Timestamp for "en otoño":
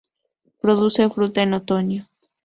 1.43-2.09